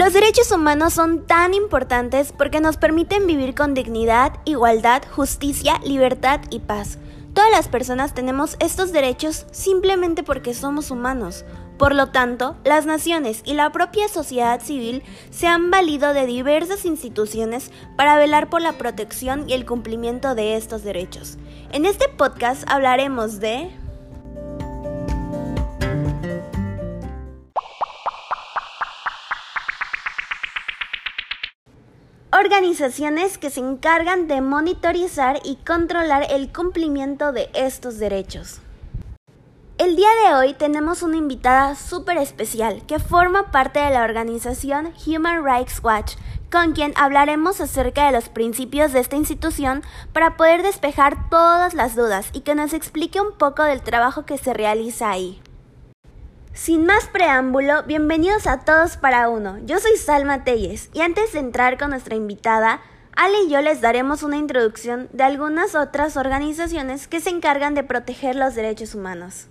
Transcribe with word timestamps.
Los 0.00 0.14
derechos 0.14 0.50
humanos 0.50 0.94
son 0.94 1.26
tan 1.26 1.52
importantes 1.52 2.32
porque 2.32 2.62
nos 2.62 2.78
permiten 2.78 3.26
vivir 3.26 3.54
con 3.54 3.74
dignidad, 3.74 4.32
igualdad, 4.46 5.02
justicia, 5.14 5.78
libertad 5.84 6.40
y 6.48 6.60
paz. 6.60 6.96
Todas 7.34 7.50
las 7.50 7.68
personas 7.68 8.14
tenemos 8.14 8.56
estos 8.60 8.92
derechos 8.92 9.44
simplemente 9.50 10.22
porque 10.22 10.54
somos 10.54 10.90
humanos. 10.90 11.44
Por 11.76 11.94
lo 11.94 12.06
tanto, 12.06 12.56
las 12.64 12.86
naciones 12.86 13.42
y 13.44 13.52
la 13.52 13.72
propia 13.72 14.08
sociedad 14.08 14.62
civil 14.62 15.02
se 15.30 15.46
han 15.46 15.70
valido 15.70 16.14
de 16.14 16.24
diversas 16.24 16.86
instituciones 16.86 17.70
para 17.98 18.16
velar 18.16 18.48
por 18.48 18.62
la 18.62 18.78
protección 18.78 19.50
y 19.50 19.52
el 19.52 19.66
cumplimiento 19.66 20.34
de 20.34 20.56
estos 20.56 20.82
derechos. 20.82 21.36
En 21.72 21.84
este 21.84 22.08
podcast 22.08 22.64
hablaremos 22.70 23.38
de... 23.38 23.70
organizaciones 32.50 33.38
que 33.38 33.48
se 33.48 33.60
encargan 33.60 34.26
de 34.26 34.40
monitorizar 34.40 35.38
y 35.44 35.54
controlar 35.64 36.26
el 36.30 36.52
cumplimiento 36.52 37.30
de 37.30 37.48
estos 37.54 37.98
derechos. 37.98 38.58
El 39.78 39.94
día 39.94 40.08
de 40.24 40.34
hoy 40.34 40.54
tenemos 40.54 41.04
una 41.04 41.16
invitada 41.16 41.76
súper 41.76 42.18
especial 42.18 42.84
que 42.88 42.98
forma 42.98 43.52
parte 43.52 43.78
de 43.78 43.90
la 43.90 44.02
organización 44.02 44.92
Human 45.06 45.44
Rights 45.44 45.80
Watch, 45.84 46.16
con 46.50 46.72
quien 46.72 46.92
hablaremos 46.96 47.60
acerca 47.60 48.06
de 48.06 48.12
los 48.12 48.28
principios 48.28 48.92
de 48.92 48.98
esta 48.98 49.14
institución 49.14 49.84
para 50.12 50.36
poder 50.36 50.64
despejar 50.64 51.30
todas 51.30 51.72
las 51.74 51.94
dudas 51.94 52.30
y 52.32 52.40
que 52.40 52.56
nos 52.56 52.72
explique 52.72 53.20
un 53.20 53.30
poco 53.38 53.62
del 53.62 53.80
trabajo 53.80 54.26
que 54.26 54.38
se 54.38 54.54
realiza 54.54 55.08
ahí. 55.08 55.40
Sin 56.52 56.84
más 56.84 57.06
preámbulo, 57.06 57.84
bienvenidos 57.84 58.48
a 58.48 58.64
todos 58.64 58.96
para 58.96 59.28
uno. 59.28 59.58
Yo 59.66 59.78
soy 59.78 59.96
Salma 59.96 60.42
Telles 60.42 60.90
y 60.92 61.00
antes 61.00 61.32
de 61.32 61.38
entrar 61.38 61.78
con 61.78 61.90
nuestra 61.90 62.16
invitada, 62.16 62.80
Ale 63.14 63.44
y 63.46 63.50
yo 63.50 63.60
les 63.60 63.80
daremos 63.80 64.24
una 64.24 64.36
introducción 64.36 65.08
de 65.12 65.22
algunas 65.22 65.76
otras 65.76 66.16
organizaciones 66.16 67.06
que 67.06 67.20
se 67.20 67.30
encargan 67.30 67.74
de 67.74 67.84
proteger 67.84 68.34
los 68.34 68.56
derechos 68.56 68.96
humanos. 68.96 69.46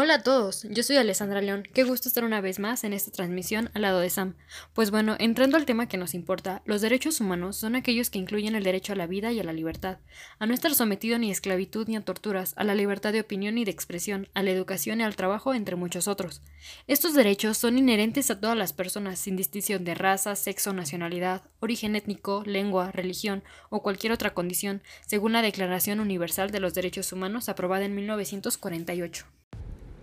Hola 0.00 0.14
a 0.14 0.22
todos, 0.22 0.64
yo 0.70 0.84
soy 0.84 0.94
Alessandra 0.94 1.42
León. 1.42 1.64
Qué 1.74 1.82
gusto 1.82 2.06
estar 2.06 2.22
una 2.22 2.40
vez 2.40 2.60
más 2.60 2.84
en 2.84 2.92
esta 2.92 3.10
transmisión 3.10 3.68
al 3.74 3.82
lado 3.82 3.98
de 3.98 4.10
Sam. 4.10 4.36
Pues 4.72 4.92
bueno, 4.92 5.16
entrando 5.18 5.56
al 5.56 5.66
tema 5.66 5.88
que 5.88 5.96
nos 5.96 6.14
importa, 6.14 6.62
los 6.66 6.80
derechos 6.80 7.20
humanos 7.20 7.56
son 7.56 7.74
aquellos 7.74 8.08
que 8.08 8.20
incluyen 8.20 8.54
el 8.54 8.62
derecho 8.62 8.92
a 8.92 8.96
la 8.96 9.08
vida 9.08 9.32
y 9.32 9.40
a 9.40 9.42
la 9.42 9.52
libertad, 9.52 9.98
a 10.38 10.46
no 10.46 10.54
estar 10.54 10.72
sometido 10.76 11.18
ni 11.18 11.30
a 11.30 11.32
esclavitud 11.32 11.88
ni 11.88 11.96
a 11.96 12.00
torturas, 12.00 12.54
a 12.54 12.62
la 12.62 12.76
libertad 12.76 13.12
de 13.12 13.18
opinión 13.22 13.58
y 13.58 13.64
de 13.64 13.72
expresión, 13.72 14.28
a 14.34 14.44
la 14.44 14.52
educación 14.52 15.00
y 15.00 15.02
al 15.02 15.16
trabajo, 15.16 15.52
entre 15.52 15.74
muchos 15.74 16.06
otros. 16.06 16.42
Estos 16.86 17.14
derechos 17.14 17.58
son 17.58 17.76
inherentes 17.76 18.30
a 18.30 18.38
todas 18.38 18.56
las 18.56 18.72
personas, 18.72 19.18
sin 19.18 19.34
distinción 19.34 19.84
de 19.84 19.96
raza, 19.96 20.36
sexo, 20.36 20.72
nacionalidad, 20.72 21.42
origen 21.58 21.96
étnico, 21.96 22.44
lengua, 22.46 22.92
religión 22.92 23.42
o 23.68 23.82
cualquier 23.82 24.12
otra 24.12 24.32
condición, 24.32 24.80
según 25.08 25.32
la 25.32 25.42
Declaración 25.42 25.98
Universal 25.98 26.52
de 26.52 26.60
los 26.60 26.72
Derechos 26.74 27.12
Humanos 27.12 27.48
aprobada 27.48 27.84
en 27.84 27.96
1948. 27.96 29.26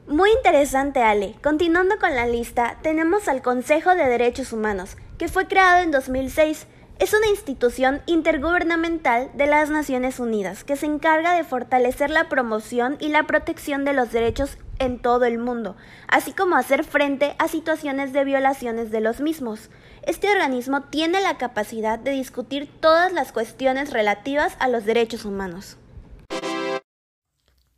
Muy 0.08 0.30
interesante, 0.30 1.02
Ale. 1.02 1.34
Continuando 1.42 1.98
con 1.98 2.14
la 2.14 2.28
lista, 2.28 2.78
tenemos 2.84 3.28
al 3.28 3.42
Consejo 3.42 3.95
de 3.95 4.06
Derechos 4.06 4.53
Humanos, 4.53 4.98
que 5.17 5.30
fue 5.30 5.48
creado 5.48 5.81
en 5.81 5.89
2006. 5.89 6.67
Es 7.00 7.14
una 7.16 7.25
institución 7.25 8.03
intergubernamental 8.06 9.31
de 9.33 9.48
las 9.48 9.72
Naciones 9.72 10.20
Unidas 10.20 10.64
que 10.64 10.76
se 10.76 10.86
encarga 10.86 11.33
de 11.33 11.44
fortalecer 11.44 12.11
la 12.11 12.30
promoción 12.30 12.98
y 12.99 13.08
la 13.08 13.23
protección 13.23 13.83
de 13.83 13.93
los 13.93 14.11
derechos 14.11 14.60
en 14.77 14.99
todo 14.99 15.26
el 15.26 15.39
mundo, 15.39 15.76
así 16.08 16.33
como 16.33 16.55
hacer 16.55 16.83
frente 16.83 17.36
a 17.39 17.48
situaciones 17.48 18.14
de 18.14 18.26
violaciones 18.26 18.92
de 18.92 19.02
los 19.02 19.22
mismos. 19.22 19.72
Este 20.04 20.32
organismo 20.32 20.83
tiene 20.83 21.20
la 21.20 21.39
capacidad 21.39 21.98
de 21.98 22.11
discutir 22.11 22.70
todas 22.80 23.11
las 23.11 23.32
cuestiones 23.32 23.92
relativas 23.92 24.55
a 24.60 24.67
los 24.67 24.86
derechos 24.86 25.26
humanos. 25.26 25.80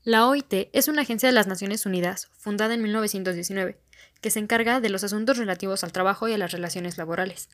La 0.08 0.26
OIT 0.26 0.70
es 0.72 0.88
una 0.88 1.02
agencia 1.02 1.28
de 1.28 1.34
las 1.34 1.48
Naciones 1.48 1.86
Unidas, 1.86 2.30
fundada 2.38 2.74
en 2.74 2.82
1919, 2.82 3.78
que 4.22 4.30
se 4.30 4.40
encarga 4.40 4.80
de 4.80 4.88
los 4.88 5.04
asuntos 5.04 5.38
relativos 5.38 5.84
al 5.84 5.92
trabajo 5.92 6.30
y 6.30 6.34
a 6.34 6.38
las 6.38 6.54
relaciones 6.54 6.98
laborales. 6.98 7.50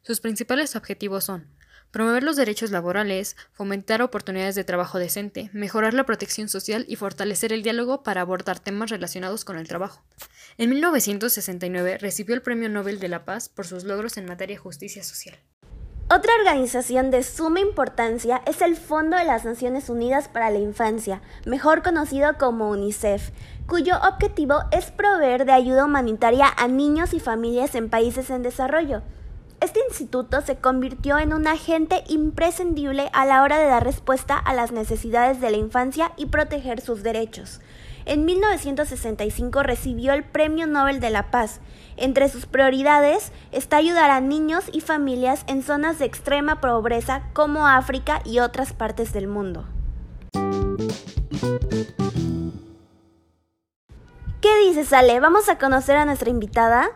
Sus 0.00 0.20
principales 0.20 0.74
objetivos 0.74 1.24
son 1.24 1.46
promover 1.90 2.22
los 2.22 2.36
derechos 2.36 2.70
laborales, 2.70 3.36
fomentar 3.52 4.00
oportunidades 4.00 4.54
de 4.54 4.64
trabajo 4.64 4.98
decente, 4.98 5.50
mejorar 5.52 5.92
la 5.92 6.06
protección 6.06 6.48
social 6.48 6.86
y 6.88 6.96
fortalecer 6.96 7.52
el 7.52 7.62
diálogo 7.62 8.02
para 8.02 8.22
abordar 8.22 8.58
temas 8.58 8.88
relacionados 8.88 9.44
con 9.44 9.58
el 9.58 9.68
trabajo. 9.68 10.02
En 10.56 10.70
1969 10.70 11.98
recibió 11.98 12.34
el 12.34 12.40
Premio 12.40 12.70
Nobel 12.70 13.00
de 13.00 13.08
la 13.08 13.26
Paz 13.26 13.50
por 13.50 13.66
sus 13.66 13.84
logros 13.84 14.16
en 14.16 14.24
materia 14.24 14.56
de 14.56 14.62
justicia 14.62 15.04
social. 15.04 15.38
Otra 16.10 16.32
organización 16.38 17.10
de 17.10 17.22
suma 17.22 17.60
importancia 17.60 18.40
es 18.46 18.62
el 18.62 18.76
Fondo 18.76 19.18
de 19.18 19.26
las 19.26 19.44
Naciones 19.44 19.90
Unidas 19.90 20.26
para 20.26 20.48
la 20.48 20.58
Infancia, 20.58 21.20
mejor 21.44 21.82
conocido 21.82 22.38
como 22.38 22.70
UNICEF, 22.70 23.30
cuyo 23.66 23.96
objetivo 23.98 24.60
es 24.70 24.90
proveer 24.90 25.44
de 25.44 25.52
ayuda 25.52 25.84
humanitaria 25.84 26.46
a 26.56 26.66
niños 26.66 27.12
y 27.12 27.20
familias 27.20 27.74
en 27.74 27.90
países 27.90 28.30
en 28.30 28.42
desarrollo. 28.42 29.02
Este 29.60 29.80
instituto 29.86 30.40
se 30.40 30.56
convirtió 30.56 31.18
en 31.18 31.34
un 31.34 31.46
agente 31.46 32.02
imprescindible 32.08 33.10
a 33.12 33.26
la 33.26 33.42
hora 33.42 33.58
de 33.58 33.66
dar 33.66 33.84
respuesta 33.84 34.38
a 34.38 34.54
las 34.54 34.72
necesidades 34.72 35.42
de 35.42 35.50
la 35.50 35.58
infancia 35.58 36.12
y 36.16 36.26
proteger 36.26 36.80
sus 36.80 37.02
derechos. 37.02 37.60
En 38.08 38.24
1965 38.24 39.62
recibió 39.62 40.14
el 40.14 40.24
Premio 40.24 40.66
Nobel 40.66 40.98
de 40.98 41.10
la 41.10 41.30
Paz. 41.30 41.60
Entre 41.98 42.30
sus 42.30 42.46
prioridades 42.46 43.32
está 43.52 43.76
ayudar 43.76 44.10
a 44.10 44.22
niños 44.22 44.64
y 44.72 44.80
familias 44.80 45.44
en 45.46 45.62
zonas 45.62 45.98
de 45.98 46.06
extrema 46.06 46.58
pobreza 46.62 47.24
como 47.34 47.68
África 47.68 48.22
y 48.24 48.38
otras 48.38 48.72
partes 48.72 49.12
del 49.12 49.28
mundo. 49.28 49.66
¿Qué 54.40 54.58
dices, 54.66 54.90
Ale? 54.94 55.20
¿Vamos 55.20 55.50
a 55.50 55.58
conocer 55.58 55.96
a 55.96 56.06
nuestra 56.06 56.30
invitada? 56.30 56.88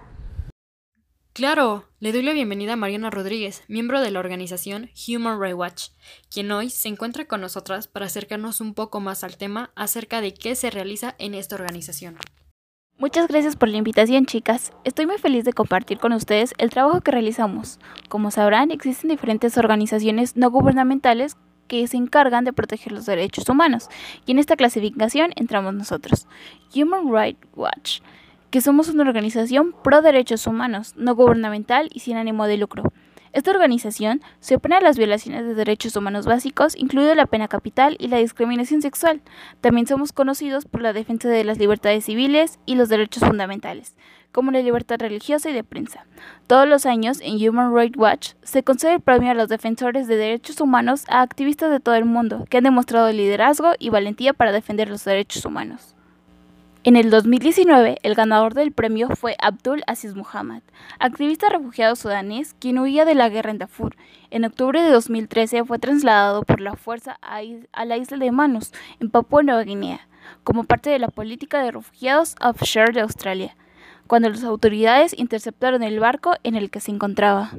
Claro, 1.35 1.87
le 1.99 2.13
doy 2.13 2.21
la 2.21 2.35
bienvenida 2.35 2.75
a 2.75 2.77
Mariana 2.77 3.09
Rodríguez, 3.09 3.65
miembro 3.67 4.03
de 4.03 4.11
la 4.11 4.21
organización 4.21 4.91
Human 5.09 5.41
Rights 5.41 5.57
Watch, 5.57 5.85
quien 6.31 6.53
hoy 6.53 6.69
se 6.69 6.89
encuentra 6.89 7.25
con 7.25 7.41
nosotras 7.41 7.89
para 7.89 8.05
acercarnos 8.05 8.61
un 8.61 8.75
poco 8.75 9.01
más 9.01 9.25
al 9.25 9.39
tema 9.39 9.71
acerca 9.75 10.21
de 10.21 10.35
qué 10.35 10.55
se 10.55 10.69
realiza 10.69 11.15
en 11.19 11.33
esta 11.33 11.55
organización. 11.55 12.19
Muchas 12.99 13.29
gracias 13.29 13.57
por 13.57 13.71
la 13.71 13.79
invitación, 13.79 14.27
chicas. 14.27 14.75
Estoy 14.85 15.07
muy 15.07 15.17
feliz 15.17 15.47
de 15.47 15.55
compartir 15.55 15.99
con 15.99 16.13
ustedes 16.13 16.53
el 16.59 16.69
trabajo 16.69 17.01
que 17.01 17.13
realizamos. 17.13 17.79
Como 18.11 18.31
sabrán, 18.31 18.71
existen 18.71 19.09
diferentes 19.09 19.57
organizaciones 19.57 20.37
no 20.37 20.51
gubernamentales 20.51 21.39
que 21.67 21.87
se 21.87 21.97
encargan 21.97 22.45
de 22.45 22.53
proteger 22.53 22.93
los 22.93 23.07
derechos 23.07 23.49
humanos, 23.49 23.89
y 24.27 24.33
en 24.33 24.39
esta 24.39 24.57
clasificación 24.57 25.31
entramos 25.37 25.73
nosotros, 25.73 26.27
Human 26.75 27.11
Rights 27.11 27.49
Watch 27.55 28.03
que 28.53 28.61
somos 28.61 28.91
una 28.91 29.05
organización 29.05 29.75
pro 29.83 30.03
derechos 30.03 30.47
humanos, 30.47 30.93
no 30.99 31.17
gubernamental 31.17 31.89
y 31.91 32.01
sin 32.01 32.19
ánimo 32.19 32.47
de 32.47 32.59
lucro. 32.59 32.93
Esta 33.33 33.51
organización 33.51 34.21
se 34.41 34.57
opone 34.57 34.77
a 34.77 34.83
las 34.83 34.99
violaciones 34.99 35.47
de 35.47 35.55
derechos 35.55 35.97
humanos 35.97 36.27
básicos, 36.27 36.77
incluido 36.77 37.15
la 37.15 37.25
pena 37.25 37.49
capital 37.49 37.97
y 37.99 38.09
la 38.09 38.19
discriminación 38.19 38.83
sexual. 38.83 39.23
También 39.63 39.87
somos 39.87 40.13
conocidos 40.13 40.67
por 40.67 40.83
la 40.83 40.93
defensa 40.93 41.31
de 41.31 41.45
las 41.45 41.57
libertades 41.57 42.05
civiles 42.05 42.59
y 42.67 42.75
los 42.75 42.91
derechos 42.91 43.25
fundamentales, 43.27 43.97
como 44.33 44.51
la 44.51 44.61
libertad 44.61 45.01
religiosa 45.01 45.49
y 45.49 45.55
de 45.55 45.65
prensa. 45.65 46.05
Todos 46.47 46.69
los 46.69 46.85
años, 46.85 47.21
en 47.23 47.37
Human 47.37 47.75
Rights 47.75 47.97
Watch, 47.97 48.33
se 48.43 48.63
concede 48.63 48.97
el 48.97 49.01
premio 49.01 49.31
a 49.31 49.35
los 49.35 49.49
defensores 49.49 50.09
de 50.09 50.17
derechos 50.17 50.61
humanos 50.61 51.07
a 51.09 51.23
activistas 51.23 51.71
de 51.71 51.81
todo 51.81 51.95
el 51.95 52.05
mundo 52.05 52.45
que 52.51 52.59
han 52.59 52.65
demostrado 52.65 53.11
liderazgo 53.13 53.73
y 53.79 53.89
valentía 53.89 54.35
para 54.35 54.53
defender 54.53 54.91
los 54.91 55.07
derechos 55.07 55.47
humanos. 55.47 55.97
En 56.85 56.97
el 56.97 57.11
2019, 57.11 57.99
el 58.03 58.15
ganador 58.17 58.55
del 58.55 58.73
premio 58.73 59.09
fue 59.11 59.37
Abdul 59.39 59.85
Aziz 59.87 60.17
Muhammad, 60.17 60.63
activista 60.99 61.49
refugiado 61.49 61.95
sudanés 61.95 62.57
quien 62.59 62.81
huía 62.81 63.05
de 63.05 63.15
la 63.15 63.29
guerra 63.29 63.53
en 63.53 63.59
Darfur. 63.59 63.95
En 64.31 64.45
octubre 64.45 64.83
de 64.83 64.91
2013 64.91 65.65
fue 65.65 65.79
trasladado 65.79 66.43
por 66.43 66.61
la 66.61 66.75
fuerza 66.75 67.21
a, 67.23 67.41
la 67.85 67.97
isla 67.97 68.17
de 68.17 68.33
Manus, 68.33 68.73
en 68.99 69.11
Papua 69.11 69.45
Nueva 69.45 69.63
Guinea, 69.63 70.09
como 70.43 70.65
parte 70.65 70.91
de 70.91 70.99
la 70.99 71.07
política 71.07 71.63
de 71.63 71.71
refugiados 71.71 72.35
offshore 72.41 72.93
de 72.93 73.03
Australia, 73.03 73.57
cuando 74.09 74.29
las 74.29 74.43
autoridades 74.43 75.17
interceptaron 75.17 75.85
el 75.85 76.01
barco 76.01 76.35
en 76.43 76.57
el 76.57 76.69
que 76.69 76.81
se 76.81 76.91
encontraba. 76.91 77.53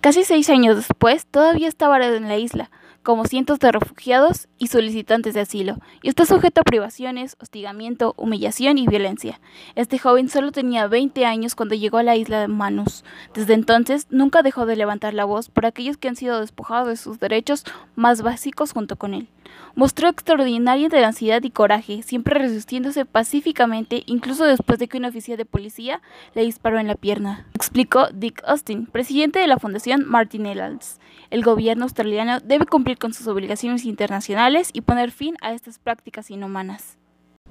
Casi 0.00 0.24
seis 0.24 0.48
años 0.48 0.76
después, 0.76 1.26
todavía 1.26 1.68
estaba 1.68 2.02
en 2.02 2.28
la 2.28 2.38
isla, 2.38 2.70
como 3.08 3.24
cientos 3.24 3.58
de 3.58 3.72
refugiados 3.72 4.48
y 4.58 4.66
solicitantes 4.66 5.32
de 5.32 5.40
asilo, 5.40 5.78
y 6.02 6.10
está 6.10 6.26
sujeto 6.26 6.60
a 6.60 6.64
privaciones, 6.64 7.38
hostigamiento, 7.40 8.12
humillación 8.18 8.76
y 8.76 8.86
violencia. 8.86 9.40
Este 9.76 9.98
joven 9.98 10.28
solo 10.28 10.52
tenía 10.52 10.88
20 10.88 11.24
años 11.24 11.54
cuando 11.54 11.74
llegó 11.74 11.96
a 11.96 12.02
la 12.02 12.16
isla 12.16 12.38
de 12.38 12.48
Manus. 12.48 13.04
Desde 13.32 13.54
entonces 13.54 14.08
nunca 14.10 14.42
dejó 14.42 14.66
de 14.66 14.76
levantar 14.76 15.14
la 15.14 15.24
voz 15.24 15.48
por 15.48 15.64
aquellos 15.64 15.96
que 15.96 16.08
han 16.08 16.16
sido 16.16 16.38
despojados 16.38 16.88
de 16.88 16.96
sus 16.96 17.18
derechos 17.18 17.64
más 17.96 18.20
básicos 18.20 18.72
junto 18.72 18.96
con 18.96 19.14
él. 19.14 19.26
Mostró 19.74 20.08
extraordinaria 20.08 20.88
tenacidad 20.88 21.42
y 21.42 21.50
coraje, 21.50 22.02
siempre 22.02 22.38
resistiéndose 22.38 23.04
pacíficamente, 23.04 24.02
incluso 24.06 24.44
después 24.44 24.78
de 24.78 24.88
que 24.88 24.98
un 24.98 25.04
oficial 25.04 25.38
de 25.38 25.44
policía 25.44 26.00
le 26.34 26.42
disparó 26.42 26.78
en 26.78 26.88
la 26.88 26.96
pierna, 26.96 27.46
explicó 27.54 28.08
Dick 28.12 28.42
Austin, 28.44 28.86
presidente 28.86 29.38
de 29.38 29.46
la 29.46 29.58
Fundación 29.58 30.04
Martin 30.06 30.46
Ellals. 30.46 30.98
El 31.30 31.44
gobierno 31.44 31.84
australiano 31.84 32.40
debe 32.40 32.66
cumplir 32.66 32.98
con 32.98 33.14
sus 33.14 33.26
obligaciones 33.28 33.84
internacionales 33.84 34.70
y 34.72 34.80
poner 34.80 35.12
fin 35.12 35.36
a 35.40 35.52
estas 35.52 35.78
prácticas 35.78 36.30
inhumanas. 36.30 36.97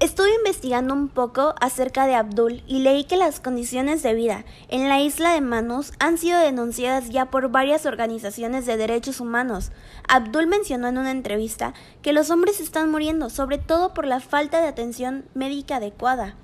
Estuve 0.08 0.34
investigando 0.36 0.94
un 0.94 1.08
poco 1.08 1.54
acerca 1.60 2.06
de 2.06 2.14
Abdul 2.14 2.62
y 2.66 2.78
leí 2.78 3.04
que 3.04 3.18
las 3.18 3.40
condiciones 3.40 4.02
de 4.02 4.14
vida 4.14 4.46
en 4.70 4.88
la 4.88 5.02
isla 5.02 5.34
de 5.34 5.42
Manus 5.42 5.92
han 5.98 6.16
sido 6.16 6.40
denunciadas 6.40 7.10
ya 7.10 7.26
por 7.26 7.50
varias 7.50 7.84
organizaciones 7.84 8.64
de 8.64 8.78
derechos 8.78 9.20
humanos. 9.20 9.70
Abdul 10.08 10.46
mencionó 10.46 10.88
en 10.88 10.96
una 10.96 11.10
entrevista 11.10 11.74
que 12.00 12.14
los 12.14 12.30
hombres 12.30 12.58
están 12.58 12.90
muriendo, 12.90 13.28
sobre 13.28 13.58
todo 13.58 13.92
por 13.92 14.06
la 14.06 14.20
falta 14.20 14.62
de 14.62 14.68
atención 14.68 15.26
médica 15.34 15.76
adecuada. 15.76 16.36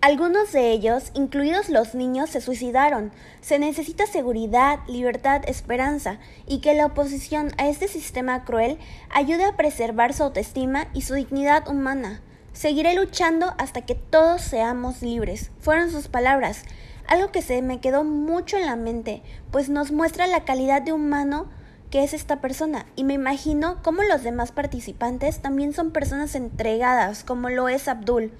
Algunos 0.00 0.50
de 0.50 0.72
ellos, 0.72 1.12
incluidos 1.14 1.68
los 1.68 1.94
niños, 1.94 2.30
se 2.30 2.40
suicidaron. 2.40 3.12
Se 3.40 3.60
necesita 3.60 4.06
seguridad, 4.06 4.80
libertad, 4.88 5.42
esperanza 5.46 6.18
y 6.48 6.58
que 6.58 6.74
la 6.74 6.86
oposición 6.86 7.52
a 7.56 7.68
este 7.68 7.86
sistema 7.86 8.44
cruel 8.44 8.78
ayude 9.10 9.44
a 9.44 9.56
preservar 9.56 10.12
su 10.12 10.24
autoestima 10.24 10.88
y 10.92 11.02
su 11.02 11.14
dignidad 11.14 11.68
humana. 11.68 12.20
Seguiré 12.54 12.94
luchando 12.94 13.52
hasta 13.58 13.82
que 13.82 13.96
todos 13.96 14.40
seamos 14.40 15.02
libres. 15.02 15.50
Fueron 15.58 15.90
sus 15.90 16.06
palabras, 16.06 16.62
algo 17.08 17.32
que 17.32 17.42
se 17.42 17.60
me 17.62 17.80
quedó 17.80 18.04
mucho 18.04 18.56
en 18.56 18.64
la 18.64 18.76
mente, 18.76 19.22
pues 19.50 19.68
nos 19.68 19.90
muestra 19.90 20.28
la 20.28 20.44
calidad 20.44 20.80
de 20.80 20.92
humano 20.92 21.46
que 21.90 22.04
es 22.04 22.14
esta 22.14 22.40
persona 22.40 22.86
y 22.94 23.04
me 23.04 23.14
imagino 23.14 23.82
cómo 23.82 24.02
los 24.04 24.22
demás 24.22 24.52
participantes 24.52 25.42
también 25.42 25.72
son 25.72 25.90
personas 25.90 26.36
entregadas, 26.36 27.24
como 27.24 27.50
lo 27.50 27.68
es 27.68 27.88
Abdul. 27.88 28.32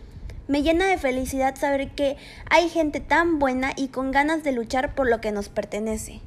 Me 0.46 0.62
llena 0.62 0.87
de 0.87 0.96
felicidad 0.96 1.56
saber 1.56 1.90
que 1.90 2.16
hay 2.49 2.69
gente 2.69 3.00
tan 3.00 3.40
buena 3.40 3.72
y 3.76 3.88
con 3.88 4.12
ganas 4.12 4.44
de 4.44 4.52
luchar 4.52 4.94
por 4.94 5.11
lo 5.11 5.20
que 5.20 5.32
nos 5.32 5.49
pertenece. 5.49 6.20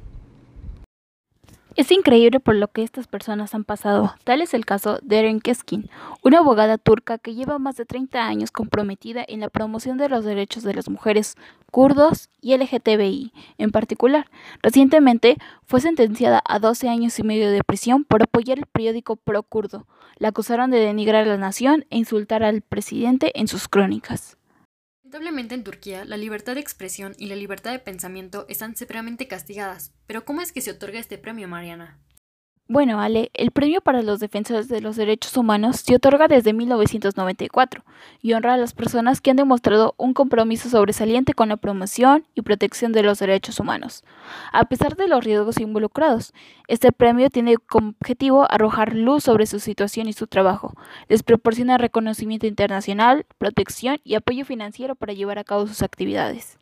Es 1.78 1.92
increíble 1.92 2.40
por 2.40 2.56
lo 2.56 2.66
que 2.66 2.82
estas 2.82 3.06
personas 3.06 3.54
han 3.54 3.62
pasado. 3.62 4.12
Tal 4.24 4.42
es 4.42 4.52
el 4.52 4.66
caso 4.66 4.98
de 5.00 5.20
Eren 5.20 5.38
Keskin, 5.38 5.88
una 6.24 6.38
abogada 6.38 6.76
turca 6.76 7.18
que 7.18 7.36
lleva 7.36 7.60
más 7.60 7.76
de 7.76 7.84
30 7.84 8.26
años 8.26 8.50
comprometida 8.50 9.24
en 9.28 9.38
la 9.38 9.48
promoción 9.48 9.96
de 9.96 10.08
los 10.08 10.24
derechos 10.24 10.64
de 10.64 10.74
las 10.74 10.88
mujeres 10.88 11.36
kurdos 11.70 12.30
y 12.40 12.56
LGTBI 12.56 13.32
en 13.58 13.70
particular. 13.70 14.28
Recientemente 14.60 15.36
fue 15.66 15.80
sentenciada 15.80 16.42
a 16.44 16.58
12 16.58 16.88
años 16.88 17.16
y 17.20 17.22
medio 17.22 17.48
de 17.48 17.62
prisión 17.62 18.02
por 18.02 18.24
apoyar 18.24 18.58
el 18.58 18.66
periódico 18.66 19.14
pro-kurdo. 19.14 19.86
La 20.16 20.30
acusaron 20.30 20.72
de 20.72 20.80
denigrar 20.80 21.28
a 21.28 21.28
la 21.28 21.36
nación 21.36 21.86
e 21.90 21.98
insultar 21.98 22.42
al 22.42 22.60
presidente 22.60 23.30
en 23.38 23.46
sus 23.46 23.68
crónicas. 23.68 24.37
Lamentablemente 25.08 25.54
en 25.54 25.64
Turquía, 25.64 26.04
la 26.04 26.18
libertad 26.18 26.56
de 26.56 26.60
expresión 26.60 27.14
y 27.16 27.28
la 27.28 27.34
libertad 27.34 27.70
de 27.70 27.78
pensamiento 27.78 28.44
están 28.50 28.76
severamente 28.76 29.26
castigadas. 29.26 29.90
Pero 30.06 30.26
¿cómo 30.26 30.42
es 30.42 30.52
que 30.52 30.60
se 30.60 30.72
otorga 30.72 30.98
este 30.98 31.16
premio, 31.16 31.48
Mariana? 31.48 31.96
Bueno, 32.70 33.00
Ale, 33.00 33.30
el 33.32 33.50
premio 33.50 33.80
para 33.80 34.02
los 34.02 34.20
defensores 34.20 34.68
de 34.68 34.82
los 34.82 34.94
derechos 34.96 35.34
humanos 35.38 35.76
se 35.76 35.94
otorga 35.94 36.28
desde 36.28 36.52
1994 36.52 37.82
y 38.20 38.34
honra 38.34 38.52
a 38.52 38.56
las 38.58 38.74
personas 38.74 39.22
que 39.22 39.30
han 39.30 39.38
demostrado 39.38 39.94
un 39.96 40.12
compromiso 40.12 40.68
sobresaliente 40.68 41.32
con 41.32 41.48
la 41.48 41.56
promoción 41.56 42.26
y 42.34 42.42
protección 42.42 42.92
de 42.92 43.02
los 43.02 43.20
derechos 43.20 43.58
humanos. 43.58 44.04
A 44.52 44.66
pesar 44.66 44.96
de 44.96 45.08
los 45.08 45.24
riesgos 45.24 45.58
involucrados, 45.60 46.34
este 46.66 46.92
premio 46.92 47.30
tiene 47.30 47.56
como 47.56 47.94
objetivo 47.98 48.46
arrojar 48.50 48.94
luz 48.94 49.24
sobre 49.24 49.46
su 49.46 49.60
situación 49.60 50.06
y 50.06 50.12
su 50.12 50.26
trabajo. 50.26 50.74
Les 51.08 51.22
proporciona 51.22 51.78
reconocimiento 51.78 52.46
internacional, 52.46 53.24
protección 53.38 53.96
y 54.04 54.14
apoyo 54.14 54.44
financiero 54.44 54.94
para 54.94 55.14
llevar 55.14 55.38
a 55.38 55.44
cabo 55.44 55.66
sus 55.66 55.80
actividades. 55.80 56.58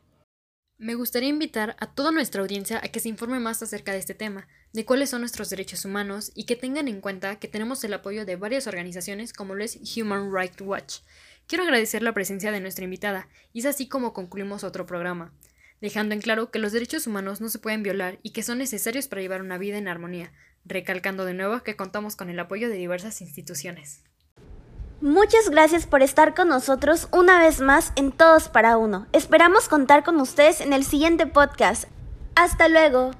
Me 0.79 0.95
gustaría 0.95 1.31
invitar 1.31 1.75
a 1.81 1.87
toda 1.87 2.13
nuestra 2.13 2.43
audiencia 2.43 2.81
a 2.85 2.89
que 2.89 3.01
se 3.01 3.09
informe 3.09 3.41
más 3.41 3.63
acerca 3.63 3.93
de 3.93 3.99
este 3.99 4.13
tema, 4.13 4.47
de 4.75 4.85
cuáles 4.85 5.09
son 5.09 5.23
nuestros 5.23 5.49
derechos 5.49 5.87
humanos 5.87 6.33
y 6.35 6.45
que 6.45 6.55
tengan 6.55 6.87
en 6.87 7.01
cuenta 7.01 7.37
que 7.37 7.49
tenemos 7.49 7.83
el 7.85 7.95
apoyo 7.95 8.27
de 8.27 8.37
varias 8.37 8.67
organizaciones 8.67 9.33
como 9.33 9.57
es 9.57 9.79
Human 9.97 10.31
Rights 10.31 10.61
Watch. 10.61 10.99
Quiero 11.47 11.65
agradecer 11.65 12.03
la 12.03 12.13
presencia 12.13 12.53
de 12.53 12.61
nuestra 12.61 12.85
invitada 12.85 13.27
y 13.55 13.61
es 13.61 13.67
así 13.67 13.89
como 13.89 14.13
concluimos 14.13 14.65
otro 14.65 14.85
programa, 14.85 15.33
dejando 15.81 16.15
en 16.15 16.21
claro 16.21 16.51
que 16.51 16.59
los 16.59 16.73
derechos 16.73 17.07
humanos 17.07 17.41
no 17.41 17.49
se 17.49 17.59
pueden 17.59 17.83
violar 17.83 18.19
y 18.23 18.33
que 18.33 18.43
son 18.43 18.59
necesarios 18.59 19.09
para 19.09 19.23
llevar 19.23 19.41
una 19.41 19.57
vida 19.57 19.79
en 19.79 19.89
armonía, 19.89 20.31
recalcando 20.67 21.25
de 21.25 21.33
nuevo 21.33 21.63
que 21.63 21.77
contamos 21.77 22.17
con 22.17 22.29
el 22.29 22.39
apoyo 22.39 22.69
de 22.69 22.77
diversas 22.77 23.23
instituciones. 23.23 24.03
Muchas 25.03 25.51
gracias 25.51 25.87
por 25.87 26.03
estar 26.03 26.35
con 26.35 26.49
nosotros 26.49 27.09
una 27.13 27.39
vez 27.39 27.61
más 27.61 27.93
en 27.97 28.13
Todos 28.13 28.49
para 28.49 28.79
Uno. 28.79 29.07
Esperamos 29.13 29.69
contar 29.69 30.03
con 30.05 30.19
ustedes 30.21 30.63
en 30.63 30.73
el 30.73 30.85
siguiente 30.85 31.27
podcast. 31.27 31.85
Hasta 32.35 32.69
luego. 32.69 33.11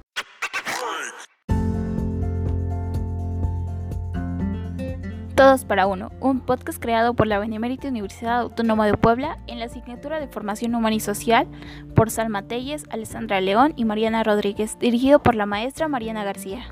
Todos 5.35 5.65
para 5.65 5.85
Uno, 5.85 6.11
un 6.19 6.39
podcast 6.39 6.81
creado 6.81 7.13
por 7.13 7.27
la 7.27 7.37
Benemérita 7.37 7.89
Universidad 7.89 8.39
Autónoma 8.39 8.87
de 8.87 8.97
Puebla 8.97 9.37
en 9.45 9.59
la 9.59 9.65
asignatura 9.65 10.19
de 10.19 10.27
Formación 10.27 10.73
Humana 10.73 10.95
y 10.95 10.99
Social 10.99 11.47
por 11.95 12.09
Salma 12.09 12.47
Telles, 12.47 12.85
Alessandra 12.89 13.39
León 13.39 13.73
y 13.75 13.85
Mariana 13.85 14.23
Rodríguez, 14.23 14.79
dirigido 14.79 15.21
por 15.21 15.35
la 15.35 15.45
maestra 15.45 15.87
Mariana 15.87 16.23
García. 16.23 16.65